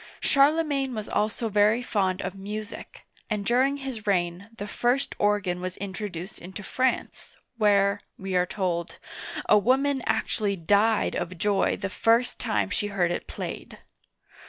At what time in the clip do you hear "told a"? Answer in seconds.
8.47-9.59